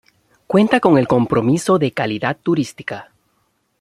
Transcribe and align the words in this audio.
Cuenta 0.47 0.79
con 0.79 0.97
el 0.97 1.07
Compromiso 1.07 1.77
de 1.77 1.91
Calidad 1.91 2.35
Turística. 2.41 3.11